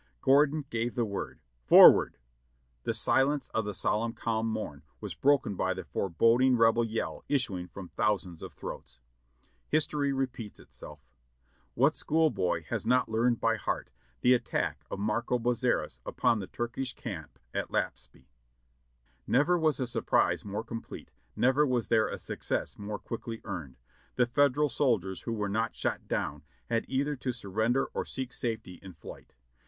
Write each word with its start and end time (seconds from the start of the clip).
Gordon 0.19 0.65
gave 0.71 0.95
the 0.95 1.05
word. 1.05 1.41
'"Forward!" 1.63 2.17
The 2.85 2.93
silence 2.95 3.49
of 3.49 3.65
the 3.65 3.73
solemn 3.75 4.13
calm 4.13 4.47
morn 4.47 4.81
was 4.99 5.13
broken 5.13 5.53
by 5.55 5.75
the 5.75 5.83
for 5.83 6.09
boding 6.09 6.57
Rebel 6.57 6.83
yell 6.83 7.23
issuing 7.29 7.67
from 7.67 7.89
thousands 7.89 8.41
of 8.41 8.51
throats. 8.53 8.97
History 9.67 10.11
repeats 10.11 10.59
itself. 10.59 11.01
What 11.75 11.93
schoolboy 11.93 12.63
has 12.69 12.83
not 12.87 13.09
learned 13.09 13.39
by 13.39 13.57
heart 13.57 13.91
the 14.21 14.33
attack 14.33 14.83
of 14.89 14.97
Marco 14.97 15.37
Bozzaris 15.37 15.99
upon 16.03 16.39
the 16.39 16.47
Turkish 16.47 16.95
camp 16.95 17.37
at 17.53 17.69
Laspi? 17.69 18.25
Xever 19.29 19.61
was 19.61 19.79
a 19.79 19.85
surprise 19.85 20.43
more 20.43 20.63
complete, 20.63 21.11
never 21.35 21.63
was 21.63 21.89
there 21.89 22.07
a 22.07 22.17
success 22.17 22.75
more 22.75 22.97
quickly 22.97 23.39
earned. 23.43 23.77
The 24.15 24.25
Federal 24.25 24.69
soldiers 24.69 25.21
who 25.21 25.33
were 25.33 25.47
not 25.47 25.75
shot 25.75 26.07
down 26.07 26.41
had 26.71 26.87
either 26.89 27.15
to 27.17 27.31
surrender 27.31 27.85
or 27.93 28.03
seek 28.03 28.33
safety 28.33 28.79
in 28.81 28.93
flight. 28.95 29.35